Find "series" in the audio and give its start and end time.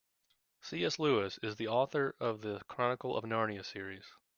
3.63-4.05